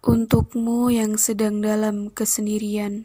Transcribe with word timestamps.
Untukmu 0.00 0.88
yang 0.88 1.20
sedang 1.20 1.60
dalam 1.60 2.08
kesendirian, 2.08 3.04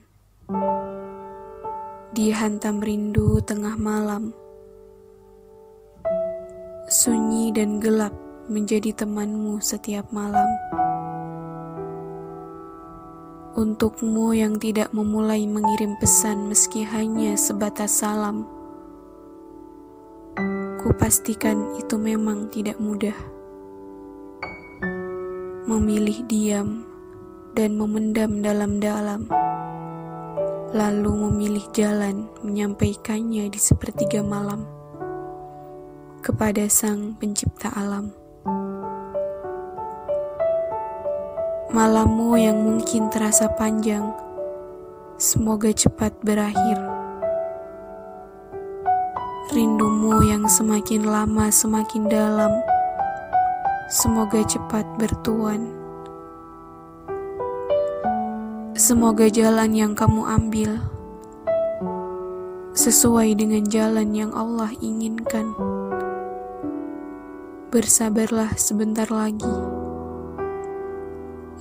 dihantam 2.15 2.79
rindu 2.79 3.43
tengah 3.43 3.75
malam, 3.75 4.31
sunyi 6.87 7.51
dan 7.51 7.83
gelap 7.83 8.15
menjadi 8.47 8.95
temanmu 8.95 9.59
setiap 9.59 10.07
malam. 10.15 10.47
Untukmu 13.59 14.31
yang 14.31 14.55
tidak 14.55 14.87
memulai 14.95 15.43
mengirim 15.43 15.99
pesan 15.99 16.47
meski 16.47 16.87
hanya 16.87 17.35
sebatas 17.35 17.91
salam, 17.91 18.47
kupastikan 20.79 21.75
itu 21.75 21.99
memang 21.99 22.47
tidak 22.55 22.79
mudah 22.79 23.35
memilih 25.65 26.21
diam 26.29 26.85
dan 27.57 27.73
memendam 27.73 28.45
dalam-dalam, 28.45 29.25
lalu 30.69 31.11
memilih 31.25 31.65
jalan 31.73 32.29
menyampaikannya 32.45 33.49
di 33.49 33.57
sepertiga 33.57 34.21
malam 34.21 34.61
kepada 36.21 36.69
Sang 36.69 37.17
Pencipta 37.17 37.73
Alam. 37.73 38.13
Malammu 41.73 42.37
yang 42.37 42.61
mungkin 42.61 43.09
terasa 43.09 43.49
panjang, 43.57 44.13
semoga 45.17 45.73
cepat 45.73 46.13
berakhir. 46.21 46.77
Rindumu 49.49 50.29
yang 50.29 50.45
semakin 50.45 51.09
lama 51.09 51.49
semakin 51.49 52.05
dalam 52.05 52.53
Semoga 53.85 54.41
cepat 54.41 54.81
bertuan. 54.97 55.69
Semoga 58.73 59.29
jalan 59.29 59.77
yang 59.77 59.93
kamu 59.93 60.25
ambil 60.25 60.81
sesuai 62.73 63.37
dengan 63.37 63.61
jalan 63.69 64.09
yang 64.17 64.33
Allah 64.33 64.73
inginkan. 64.81 65.53
Bersabarlah 67.69 68.57
sebentar 68.57 69.05
lagi, 69.13 69.53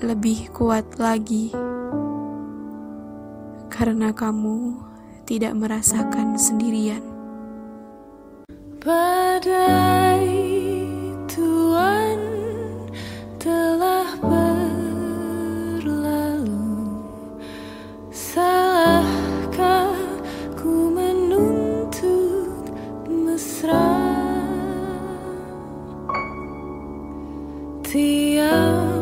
lebih 0.01 0.48
kuat 0.57 0.97
lagi, 0.97 1.53
karena 3.69 4.17
kamu 4.17 4.81
tidak 5.29 5.53
merasakan 5.61 6.41
sendirian. 6.41 7.05
Badai 8.81 9.94
the. 27.95 28.94